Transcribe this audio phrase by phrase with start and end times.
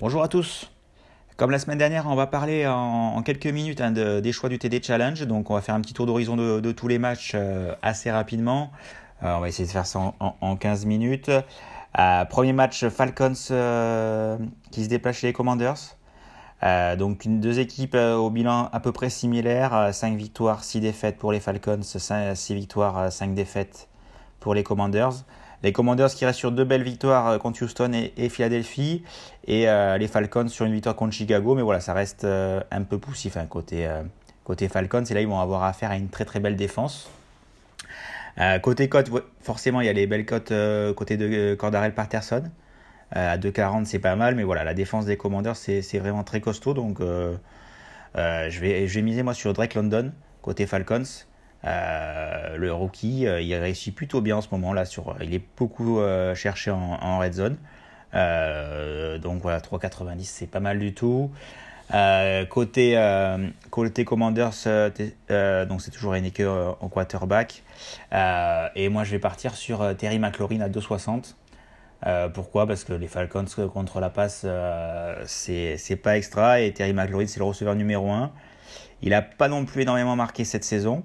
[0.00, 0.70] Bonjour à tous.
[1.36, 4.82] Comme la semaine dernière, on va parler en, quelques minutes hein, des choix du TD
[4.82, 5.26] Challenge.
[5.26, 8.70] Donc, on va faire un petit tour d'horizon de, tous les matchs euh, assez rapidement.
[9.22, 11.30] Euh, on va essayer de faire ça en, 15 minutes.
[11.98, 15.96] Euh, premier match Falcons qui se déplace chez les Commanders.
[16.98, 21.40] donc, deux équipes au bilan à peu près similaire 5 victoires, 6 défaites pour les
[21.40, 23.88] Falcons, 6 victoires, 5 défaites
[24.40, 25.24] pour les Commanders.
[25.62, 29.02] Les Commanders qui restent sur deux belles victoires euh, contre Houston et, Philadelphie.
[29.46, 31.54] Et euh, les Falcons sur une victoire contre Chicago.
[31.54, 33.88] Mais voilà, ça reste euh, un peu poussif hein, côté,
[34.44, 35.04] côté Falcons.
[35.04, 37.10] Et là, ils vont avoir affaire à une très très belle défense.
[38.62, 40.52] côté cote, forcément, il y a les belles cotes
[40.94, 42.44] côté de Cordarel Patterson.
[43.10, 44.36] à 2,40, c'est pas mal.
[44.36, 46.74] Mais voilà, la défense des Commanders, c'est vraiment très costaud.
[46.74, 51.02] Donc, je, vais, je vais miser moi sur Drake London côté Falcons.
[51.64, 54.84] Euh, le rookie, euh, il réussit plutôt bien en ce moment là.
[54.84, 57.56] Sur, il est beaucoup euh, cherché en, red zone.
[58.12, 61.30] donc voilà, 3,90 c'est pas mal du tout.
[62.50, 62.96] côté,
[63.70, 64.52] côté Commanders,
[65.68, 66.42] donc c'est toujours Heineke
[66.80, 67.62] en quarterback.
[68.12, 71.34] et moi je vais partir sur Terry McLaurin à 2,60.
[72.34, 72.66] pourquoi?
[72.66, 74.46] Parce que les Falcons contre la passe,
[75.26, 76.60] c'est pas extra.
[76.60, 78.30] Et Terry McLaurin, c'est le receveur numéro 1.
[79.02, 81.04] Il n'a pas non plus énormément marqué cette saison.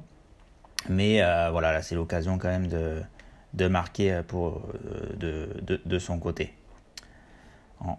[0.89, 3.01] Mais euh, voilà, là, c'est l'occasion quand même de,
[3.53, 6.53] de marquer euh, pour, euh, de, de, de, son côté.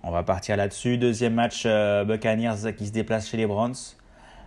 [0.02, 0.96] On, va partir là-dessus.
[0.96, 3.74] Deuxième match, Buccaneers qui se déplace chez les Browns.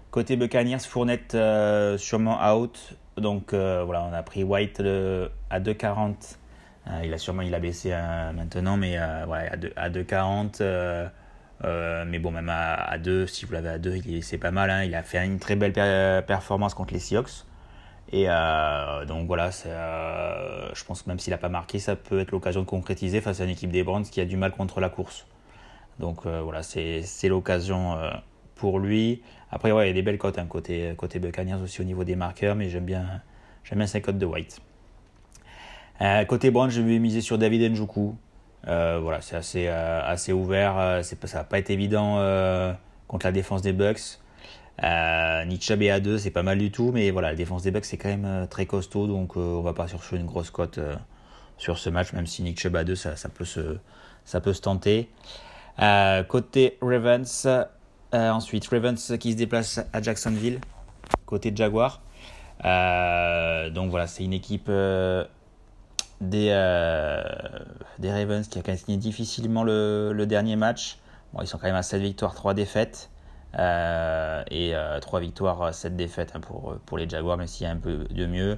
[0.09, 1.37] Côté Buccaneers, Fournette
[1.99, 2.95] sûrement out.
[3.17, 6.37] Donc voilà, on a pris White à 2,40.
[7.03, 7.91] il a sûrement il a baissé
[8.35, 11.11] maintenant, mais ouais, à 2,40.
[12.07, 14.71] mais bon, même à, 2, si vous l'avez à 2, c'est pas mal.
[14.71, 14.85] Hein.
[14.85, 15.73] Il a fait une très belle
[16.25, 17.45] performance contre les Seahawks.
[18.11, 22.19] Et euh, donc voilà, euh, je pense que même s'il n'a pas marqué, ça peut
[22.19, 24.79] être l'occasion de concrétiser face à une équipe des Browns qui a du mal contre
[24.79, 25.25] la course.
[25.99, 27.97] Donc euh, voilà, c'est l'occasion
[28.55, 29.21] pour lui.
[29.51, 32.03] Après, ouais, il y a des belles cotes hein, côté, côté Buccaneers aussi au niveau
[32.03, 33.21] des marqueurs, mais j'aime bien,
[33.71, 34.61] bien ces cotes de White.
[36.27, 38.15] côté Browns, je vais miser sur David Njoku.
[38.63, 41.01] voilà, c'est assez, assez ouvert.
[41.03, 42.21] ça va pas être évident
[43.09, 44.19] contre la défense des Bucks.
[44.83, 47.85] Euh, est à 2, c'est pas mal du tout, mais voilà, la défense des Bucks
[47.85, 50.77] c'est quand même euh, très costaud, donc euh, on va pas sur une grosse cote
[50.77, 50.95] euh,
[51.57, 53.77] sur ce match, même si Nick Chubb à 2, ça, ça, peut, se,
[54.25, 55.09] ça peut se tenter.
[56.27, 57.47] côté Ravens,
[58.13, 60.59] ensuite Ravens qui se déplace à Jacksonville,
[61.25, 62.01] côté Jaguar.
[62.63, 64.69] donc voilà, c'est une équipe
[66.21, 66.49] des,
[67.97, 70.99] des Ravens qui a gagné difficilement le, le dernier match.
[71.33, 73.09] Bon, ils sont quand même à 7 victoires, 3 défaites.
[73.57, 77.69] Euh, et 3 euh, victoires, 7 défaites hein, pour, pour les Jaguars, même s'il y
[77.69, 78.57] a un peu de mieux.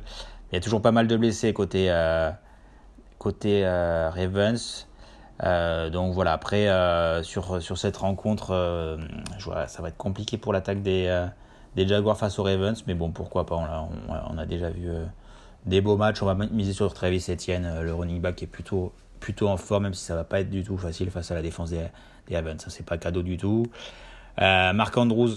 [0.52, 2.32] Il y a toujours pas mal de blessés côté, euh,
[3.20, 4.88] côté Ravens.
[5.92, 6.68] donc voilà, après,
[7.24, 8.98] sur, sur cette rencontre,
[9.68, 11.28] ça va être compliqué pour l'attaque des,
[11.76, 14.90] des Jaguars face aux Ravens, mais bon, pourquoi pas, on, a déjà vu
[15.66, 16.24] des beaux matchs.
[16.24, 19.94] On va miser sur Travis Etienne, le running back est plutôt, plutôt en forme, même
[19.94, 21.86] si ça va pas être du tout facile face à la défense des,
[22.28, 22.66] des Ravens.
[22.68, 23.68] C'est pas cadeau du tout.
[24.42, 25.32] Euh, Marc Andrews,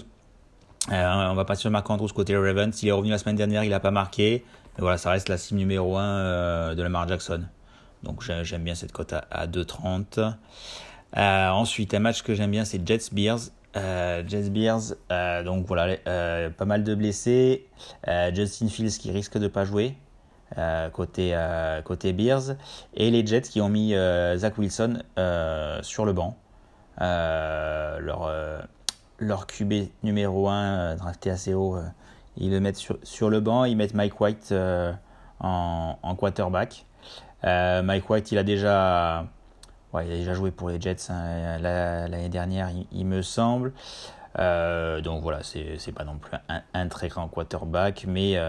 [0.91, 2.81] euh, on va passer sur Marc Andrews côté Ravens.
[2.81, 4.45] Il est revenu la semaine dernière, il n'a pas marqué.
[4.75, 7.43] Mais voilà, ça reste la cible numéro 1 euh, de Lamar Jackson.
[8.03, 10.33] Donc j'aime bien cette cote à, 2,30.
[11.15, 13.39] ensuite, un match que j'aime bien, c'est Jets Bears.
[13.75, 14.95] Jets Bears,
[15.45, 15.95] donc voilà,
[16.51, 17.65] pas mal de blessés.
[18.33, 19.95] Justin Fields qui risque de pas jouer
[20.91, 21.33] côté,
[21.85, 22.57] côté Bears.
[22.93, 23.93] Et les Jets qui ont mis
[24.35, 25.01] Zach Wilson
[25.81, 26.37] sur le banc.
[29.23, 29.73] Leur QB
[30.03, 31.83] numéro 1 euh, drafté assez haut, euh,
[32.37, 34.91] ils le mettent sur, le banc, ils mettent Mike White euh,
[35.39, 36.85] en, en, quarterback.
[37.43, 39.25] Mike White, il a déjà,
[39.93, 43.73] il a déjà joué pour les Jets hein, l'année dernière, il, me semble.
[44.37, 46.37] donc voilà, c'est pas non plus
[46.73, 48.39] un, très grand quarterback, mais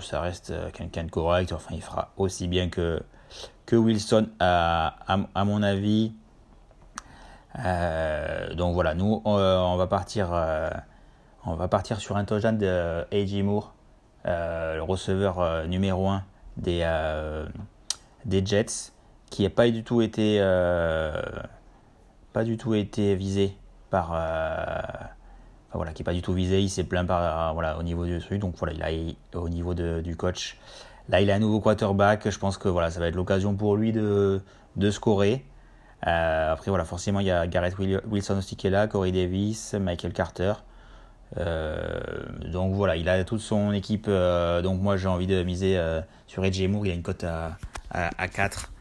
[0.00, 1.52] ça reste quelqu'un de correct.
[1.52, 3.02] Enfin, il fera aussi bien que,
[3.66, 4.96] que Wilson, à,
[5.34, 6.14] à mon avis.
[7.64, 10.70] Euh, donc voilà, nous on, va partir, euh,
[11.44, 13.42] on va partir sur un touchdown de A.J.
[13.42, 13.74] Moore,
[14.26, 16.22] euh, le receveur numéro 1
[16.56, 16.86] des,
[18.24, 18.92] des Jets,
[19.30, 20.38] qui n'a pas du tout été,
[22.32, 23.56] pas du tout été visé
[23.90, 24.10] par,
[25.72, 28.18] voilà, qui n'est pas du tout visé, il s'est plaint par, voilà, au niveau du
[28.18, 30.58] truc, donc voilà, il a, au niveau de, du coach.
[31.08, 32.28] Là, il a un nouveau quarterback.
[32.28, 34.42] Je pense que voilà, ça va être l'occasion pour lui de,
[34.76, 35.44] de scorer.
[36.06, 39.74] Euh, après, voilà, forcément, il y a Garrett Wilson aussi qui est là, Corey Davis,
[39.74, 40.52] Michael Carter.
[41.36, 42.00] Euh,
[42.46, 44.06] donc voilà, il a toute son équipe.
[44.08, 45.80] Euh, donc moi, j'ai envie de miser
[46.26, 46.86] sur Edge Moore.
[46.86, 47.56] Il a une cote à,
[47.90, 48.72] à, 4.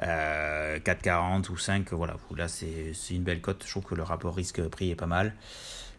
[0.00, 2.14] 4,40 ou 5, voilà.
[2.36, 3.62] Là, c'est une belle cote.
[3.64, 5.34] Je trouve que le rapport risque-prix est pas mal.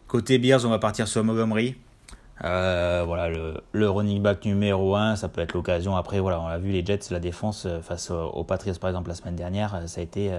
[0.08, 1.76] Côté Bears, on va partir sur Montgomery.
[2.40, 5.96] voilà, le, running back numéro 1, ça peut être l'occasion.
[5.96, 9.14] Après, voilà, on a vu les Jets, la défense face aux, Patriots par exemple la
[9.14, 10.30] semaine dernière, ça a été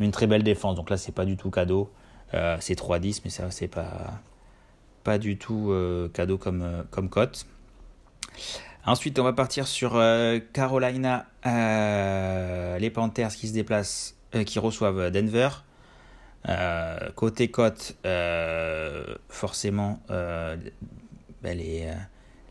[0.00, 0.76] une très belle défense.
[0.76, 1.90] Donc là, c'est pas du tout cadeau.
[2.32, 4.20] c'est 3-10, mais ça, c'est pas,
[5.04, 5.72] pas du tout
[6.12, 7.46] cadeau comme, comme cote.
[8.86, 14.58] Ensuite, on va partir sur euh, Carolina, euh, les Panthers qui se déplacent, euh, qui
[14.58, 15.48] reçoivent Denver.
[17.14, 17.96] côté cote,
[19.30, 20.60] forcément, ben,
[21.44, 21.88] les,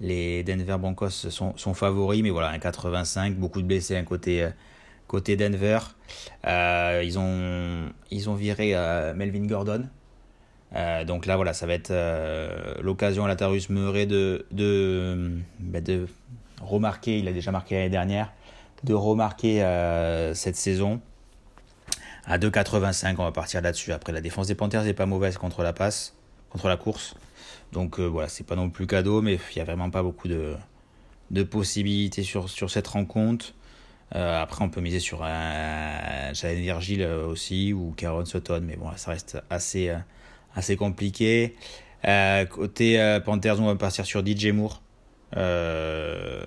[0.02, 4.50] les Denver Broncos sont, sont, favoris, mais voilà, un 85, beaucoup de blessés un côté,
[5.08, 5.80] côté Denver.
[6.46, 8.74] ils, ont, ils ont viré
[9.16, 9.88] Melvin Gordon.
[11.06, 11.94] donc là, voilà, ça va être
[12.82, 16.08] l'occasion à la Tarus Murray de, de, ben, de
[16.64, 18.32] remarquer, il a déjà marqué l'année dernière,
[18.84, 21.02] de remarquer euh, cette saison.
[22.26, 23.92] À 2,85, on va partir là-dessus.
[23.92, 26.16] Après, la défense des Panthers n'est pas mauvaise contre la passe,
[26.50, 27.16] contre la course.
[27.74, 30.28] Donc euh, voilà, c'est pas non plus cadeau, mais il n'y a vraiment pas beaucoup
[30.28, 30.56] de,
[31.32, 33.54] de possibilités sur, sur cette rencontre.
[34.16, 38.90] Euh, après, on peut miser sur un Jalen Virgil aussi ou Caron Sutton, mais bon,
[38.96, 39.92] ça reste assez,
[40.56, 41.56] assez compliqué.
[42.50, 44.84] côté Panthers, on va partir sur DJ Moore.
[45.38, 46.44] Euh,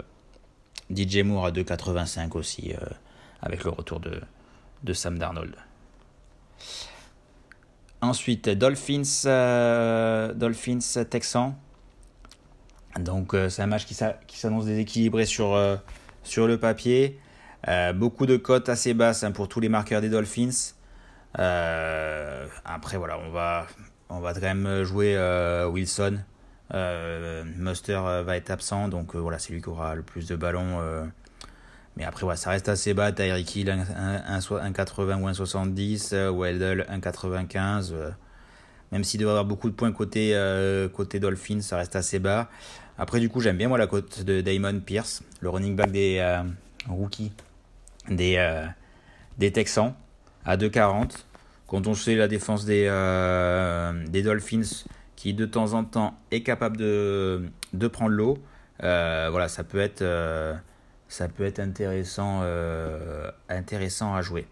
[0.95, 2.87] DJ Moore à 2,85 aussi, euh,
[3.43, 4.21] avec le retour de,
[4.85, 5.55] de Sam Darnold.
[8.01, 11.55] Ensuite, Dolphins, euh, Dolphins Texans.
[13.01, 13.95] Donc, c'est un match qui
[14.39, 15.59] s'annonce déséquilibré sur,
[16.23, 17.19] sur le papier.
[17.95, 20.75] Beaucoup de cotes assez basses hein, pour tous les marqueurs des Dolphins.
[21.35, 23.67] après, voilà, on va,
[24.09, 25.17] on va quand même jouer
[25.71, 26.19] Wilson
[26.75, 30.27] euh, Muster euh, va être absent, donc euh, voilà, c'est lui qui aura le plus
[30.27, 30.81] de ballons.
[31.97, 33.13] mais après, ça reste assez bas.
[33.13, 36.15] Tyreek Hill 1,80 ou 1,70.
[36.31, 37.95] Weldle 1,95.
[38.93, 40.35] même s'il doit avoir beaucoup de points côté,
[40.95, 42.49] côté Dolphins, ça reste assez bas.
[42.99, 46.43] Après, du coup, j'aime bien moi la cote de Damon Pierce, le running back des
[46.89, 47.33] rookies
[48.08, 48.64] des,
[49.38, 49.94] des Texans,
[50.44, 51.25] à 2,40.
[51.67, 52.85] Quand on sait la défense des,
[54.08, 54.85] des Dolphins,
[55.17, 57.49] qui de temps en temps est capable de,
[57.93, 58.38] prendre l'eau,
[58.85, 60.55] euh, voilà, ça peut être, euh,
[61.08, 64.47] ça peut être intéressant, euh, intéressant à jouer.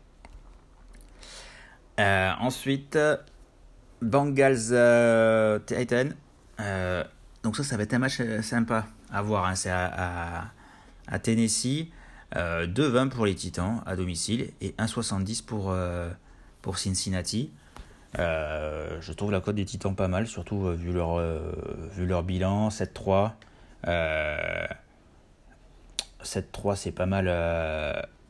[1.99, 2.99] ensuite,
[4.03, 6.09] Bengals Titan.
[7.43, 9.47] donc ça, ça va être un match sympa à voir.
[9.47, 10.51] Hein, c'est à,
[11.23, 11.91] Tennessee.
[12.35, 15.75] 2-20 pour les Titans à domicile et 1,70 pour,
[16.63, 17.53] pour Cincinnati.
[18.19, 21.53] Euh, je trouve la cote des Titans pas mal, surtout euh, vu, leur, euh,
[21.93, 22.69] vu leur bilan.
[22.69, 23.33] 7-3.
[26.23, 27.27] 7-3, c'est pas mal,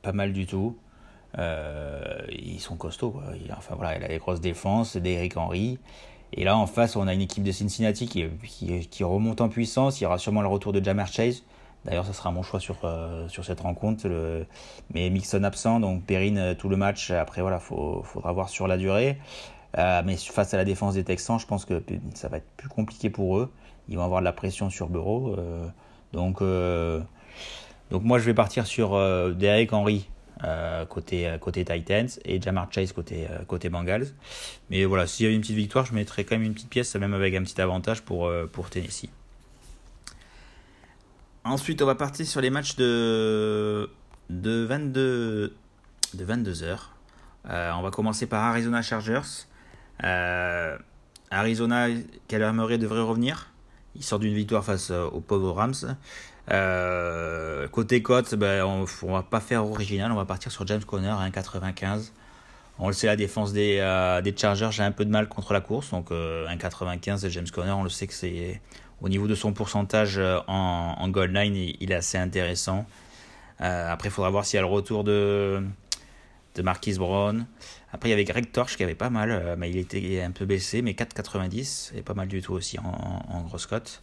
[0.03, 0.77] pas mal du tout.
[1.37, 3.21] ils sont costauds.
[3.57, 5.79] Enfin, voilà, il a des grosses défenses, d'Eric Henry.
[6.33, 9.49] Et là, en face, on a une équipe de Cincinnati qui, qui, qui, remonte en
[9.49, 10.01] puissance.
[10.01, 11.45] Il y aura sûrement le retour de Jamar Chase.
[11.85, 12.77] D'ailleurs, ça sera mon choix sur,
[13.29, 14.07] sur cette rencontre.
[14.93, 17.11] Mais Mixon absent, donc Perrine tout le match.
[17.11, 19.19] Après, voilà, il faudra voir sur la durée.
[19.79, 21.83] Euh, mais face à la défense des Texans, je pense que
[22.15, 23.51] ça va être plus compliqué pour eux.
[23.89, 25.35] Ils vont avoir de la pression sur Bureau.
[25.37, 25.67] Euh,
[26.13, 27.01] donc, euh,
[27.91, 28.99] moi, je vais partir sur
[29.35, 30.09] Derek Henry
[30.89, 34.07] côté, côté Titans et Jamar Chase côté, Bengals.
[34.71, 36.95] Mais voilà, s'il y avait une petite victoire, je mettrais quand même une petite pièce,
[36.97, 39.11] même avec un petit avantage pour, pour Tennessee.
[41.45, 43.91] Ensuite, on va partir sur les matchs de,
[44.31, 45.55] de 22,
[46.15, 46.97] de 22 heures.
[47.45, 49.47] on va commencer par Arizona Chargers.
[50.03, 50.77] Euh,
[51.31, 51.89] Arizona,
[52.29, 53.51] Kyler Murray devrait revenir?
[53.95, 55.97] Il sort d'une victoire face euh, aux pauvres Rams.
[56.51, 60.85] Euh, côté cote, ben, on ne va pas faire original, on va partir sur James
[60.85, 62.11] Conner à 1,95.
[62.79, 63.77] On le sait, la défense des,
[64.25, 65.91] des Chargers, j'ai un peu de mal contre la course.
[65.91, 68.61] Donc 1,95 James Conner, on le sait que c'est
[69.01, 72.87] au niveau de son pourcentage en, en goal line, il, est assez intéressant.
[73.59, 75.63] après, il faudra voir s'il y a le retour de,
[76.55, 77.47] de Marquis Brown.
[77.93, 80.31] Après, il y avait Greg Torch qui avait pas mal, euh, mais il était un
[80.31, 84.03] peu baissé, mais 4,90 et pas mal du tout aussi en, grosse cote.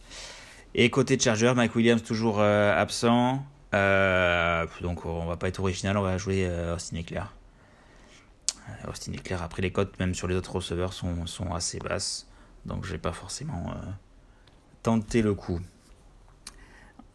[0.74, 3.44] Et côté Charger, Mike Williams toujours euh, absent.
[3.74, 7.34] Euh, donc on va pas être original, on va jouer Austin Eclair.
[8.88, 12.26] Austin Eclair, après les cotes, même sur les autres receveurs, sont, sont assez basses.
[12.64, 13.74] Donc je vais pas forcément
[14.82, 15.60] tenter le coup.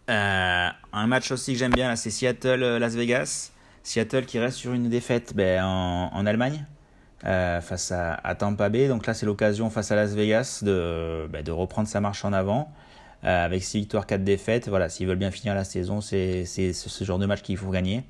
[0.08, 0.74] un
[1.08, 3.52] match aussi que j'aime bien, c'est Seattle-Las Vegas.
[3.88, 6.66] Seattle qui reste sur une défaite ben, en, Allemagne
[7.26, 8.90] euh, face à, Tampa Bay.
[8.90, 12.34] Donc là, c'est l'occasion face à Las Vegas de, ben, de reprendre sa marche en
[12.34, 12.70] avant.
[13.24, 14.68] Euh, avec 6 victoires, 4 défaites.
[14.68, 18.04] Voilà, s'ils veulent bien finir la saison, c'est ce genre de match qu'il faut gagner.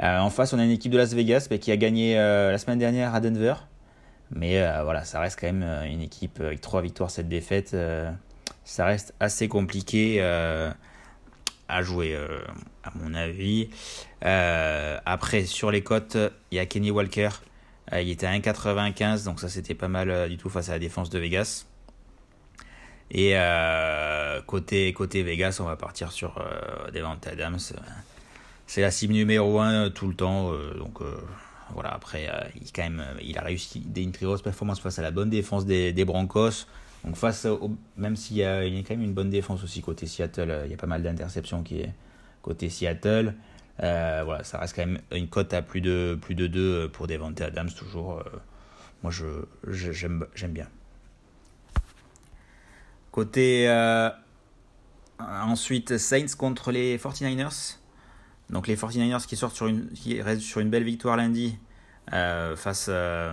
[0.00, 3.14] en face, on a une équipe de Las Vegas qui a gagné la semaine dernière
[3.14, 3.54] à Denver.
[4.30, 7.76] Mais voilà, ça reste quand même une équipe avec 3 victoires, 7 défaites.
[8.64, 12.16] Ça reste assez compliqué à jouer,
[12.82, 13.68] à mon avis.
[14.22, 16.16] après, sur les côtes,
[16.50, 17.30] il y a Kenny Walker.
[17.92, 21.10] il était à 1,95, donc ça c'était pas mal du tout face à la défense
[21.10, 21.66] de Vegas.
[23.10, 27.58] Et euh, côté, côté Vegas, on va partir sur euh, Devante Adams.
[28.66, 30.52] C'est la cible numéro 1 tout le temps.
[30.52, 30.98] Euh, donc
[31.72, 35.10] voilà, après, il, quand même, il a réussi une très grosse performance face à la
[35.10, 36.66] bonne défense des, des Broncos.
[37.04, 37.46] Donc face
[37.96, 40.76] même s'il y, a, quand même une bonne défense aussi côté Seattle, il y a
[40.78, 41.92] pas mal d'interceptions qui est
[42.42, 43.34] côté Seattle.
[43.78, 47.40] voilà, ça reste quand même une cote à plus de, plus de 2 pour Devante
[47.40, 48.22] Adams, toujours.
[49.02, 49.26] moi, je,
[49.70, 50.68] j'aime, bien.
[53.14, 54.10] Côté euh,
[55.20, 57.76] ensuite Saints contre les 49ers.
[58.50, 61.56] Donc les 49ers qui sortent sur une qui restent sur une belle victoire lundi
[62.12, 63.32] euh, face euh,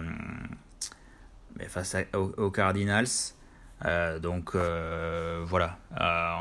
[1.67, 3.07] face aux, Cardinals.
[4.21, 5.77] Donc voilà,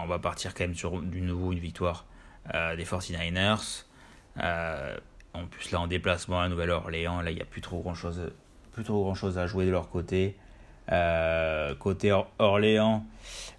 [0.03, 2.07] on va partir quand même sur du nouveau une victoire
[2.53, 3.85] des 49ers.
[5.33, 8.31] en plus là en déplacement à Nouvelle-Orléans, là il n'y a plus trop grand chose
[8.73, 10.37] plus trop grand chose à jouer de leur côté.
[10.93, 13.07] Euh, côté Orléans,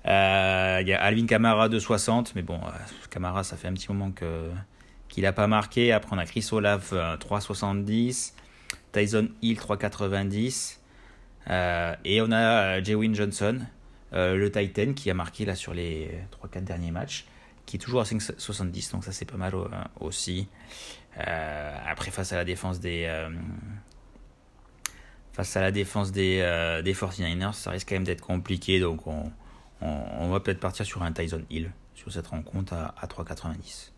[0.06, 2.60] euh, il y a Alvin Kamara de 60, mais bon,
[3.10, 4.12] Kamara, ça fait un petit moment
[5.08, 5.94] qu'il n'a pas marqué.
[5.94, 8.34] Après, on a Chris Olave 3,70,
[8.92, 10.81] Tyson Hill 3,90, euh,
[11.48, 13.60] et on a Jewin Johnson,
[14.12, 16.12] le Titan, qui a marqué là sur les
[16.44, 17.26] 3-4 derniers matchs,
[17.66, 19.54] qui est toujours à 5,70, donc ça c'est pas mal
[20.00, 20.48] aussi.
[21.16, 23.08] après, face à la défense des
[25.34, 28.80] face à la défense des, euh, des 49ers, ça risque quand même d'être compliqué.
[28.80, 29.32] Donc on,
[29.82, 33.92] on, va peut-être partir sur un Tyson Hill sur cette rencontre à, à 3,90.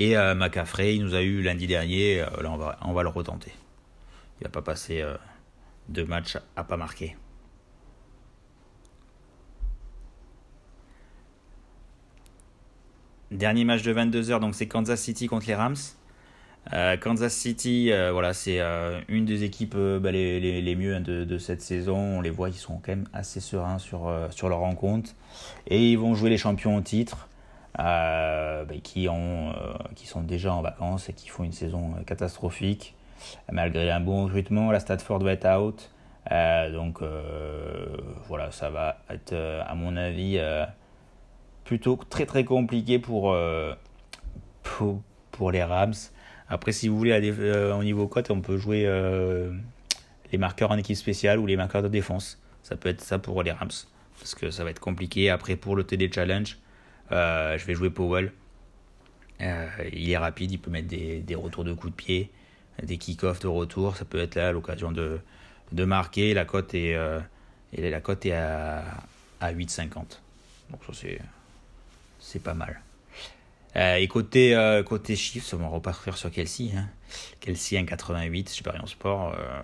[0.00, 0.34] Et euh,
[0.80, 2.20] il nous a eu lundi dernier.
[2.20, 3.52] Euh, là, on va, on va le retenter.
[4.40, 5.04] Il va pas passer
[5.88, 7.16] deux matchs à pas marquer.
[13.30, 15.76] Dernier match de 22h, donc c'est Kansas City contre les Rams.
[16.72, 21.24] Euh, Kansas City, euh, voilà, c'est euh, une des équipes bah, les, mieux hein, de,
[21.24, 21.96] de, cette saison.
[21.96, 25.10] On les voit, ils sont quand même assez sereins sur, leur rencontre.
[25.66, 27.28] Et ils vont jouer les champions au titre,
[27.76, 29.08] bah, qui,
[29.94, 32.94] qui sont déjà en vacances et qui font une saison catastrophique.
[33.50, 35.90] Malgré un bon recrutement, la Statford va être out.
[36.72, 37.00] donc
[38.28, 40.40] voilà, ça va être, à mon avis,
[41.64, 43.34] plutôt très très compliqué pour,
[45.32, 45.94] pour, les Rams.
[46.48, 49.52] Après, si vous voulez, euh, au niveau cote, on peut jouer euh,
[50.32, 52.40] les marqueurs en équipe spéciale ou les marqueurs de défense.
[52.62, 53.70] Ça peut être ça pour les Rams.
[54.18, 55.30] Parce que ça va être compliqué.
[55.30, 56.58] Après, pour le TD Challenge,
[57.12, 58.32] euh, je vais jouer Powell.
[59.40, 62.32] il est rapide, il peut mettre des, des retours de coups de pied,
[62.82, 63.96] des kick-offs de retour.
[63.96, 65.20] Ça peut être là l'occasion de,
[65.72, 66.34] de marquer.
[66.34, 66.96] La cote est,
[67.72, 68.82] et la cote est à,
[69.40, 70.18] à 8,50.
[70.70, 71.06] Donc ça,
[72.20, 72.80] c'est, pas mal.
[73.76, 76.70] Euh, et côté, euh, côté chiffres, on va repartir sur Kelsey.
[76.76, 76.88] Hein.
[77.40, 79.62] Kelsey 1,88, Super Sport, euh,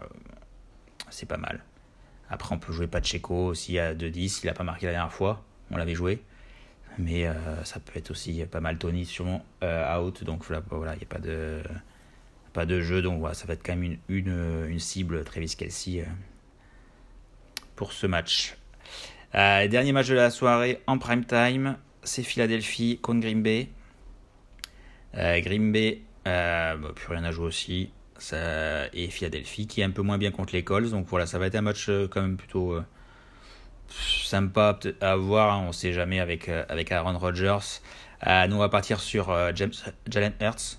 [1.11, 1.63] c'est pas mal.
[2.31, 4.41] Après, on peut jouer Pacheco aussi à 2,10.
[4.43, 6.23] Il n'a pas marqué la dernière fois, on l'avait joué.
[6.97, 7.27] Mais
[7.65, 10.23] ça peut être aussi pas mal Tony sûrement out.
[10.23, 11.61] Donc voilà, il n'y a pas de,
[12.55, 13.03] pas de jeu.
[13.03, 16.07] Donc voilà, ça va être quand même une, une, une cible Travis Kelsey
[17.77, 18.57] pour ce match.
[19.35, 23.69] dernier match de la soirée en prime time, c'est Philadelphie contre Green Bay.
[25.17, 27.91] Euh, Green Bay, euh, bah, plus rien à jouer aussi.
[28.93, 30.91] Et Philadelphie qui est un peu moins bien contre les Colts.
[30.91, 32.79] Donc voilà, ça va être un match euh, quand même plutôt
[33.89, 35.53] sympa à voir.
[35.53, 37.81] Hein, on ne sait jamais avec, Aaron Rodgers.
[38.49, 40.79] nous, on partir sur Jalen Hurts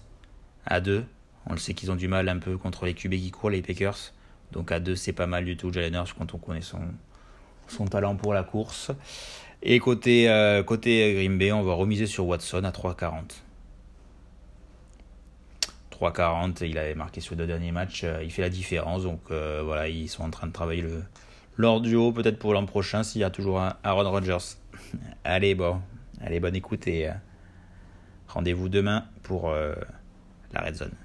[0.65, 1.05] à 2.
[1.47, 3.61] On le sait qu'ils ont du mal un peu contre les QB qui courent, les
[3.61, 4.13] Packers.
[4.51, 8.15] Donc à 2, c'est pas mal du tout, Jalen Hurts, quand on connaît son, talent
[8.15, 8.91] pour la course.
[9.61, 10.25] Et côté,
[10.65, 13.41] Green Bay, on va remiser sur Watson à 3,40.
[15.99, 19.03] 3,40, il avait marqué sur les deux derniers matchs, euh, il fait la différence.
[19.03, 21.03] Donc euh, voilà, ils sont en train de travailler le
[21.57, 24.57] l'ordre du haut peut-être pour l'an prochain s'il y a toujours un Aaron Rodgers.
[25.23, 25.81] allez, bon,
[26.21, 27.13] allez, bonne écoute euh,
[28.27, 31.04] rendez-vous demain pour la Red Zone.